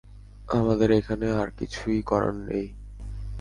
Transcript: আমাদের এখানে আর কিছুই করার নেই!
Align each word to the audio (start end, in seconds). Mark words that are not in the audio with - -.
আমাদের 0.49 0.89
এখানে 0.91 1.27
আর 1.33 1.49
কিছুই 1.59 1.99
করার 2.01 2.35
নেই! 2.47 2.67